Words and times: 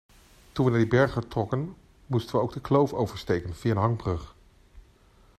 Toen 0.51 0.65
we 0.65 0.71
naar 0.71 0.79
die 0.79 0.89
berghut 0.89 1.29
trokken 1.29 1.75
moesten 2.05 2.35
we 2.35 2.41
ook 2.41 2.51
die 2.53 2.61
kloof 2.61 2.93
oversteken 2.93 3.55
via 3.55 3.71
een 3.71 3.77
hangbrug. 3.77 4.35